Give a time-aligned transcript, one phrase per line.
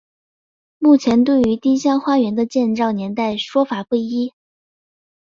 [0.79, 4.33] 目前对于丁香花园的建造年代说法不一。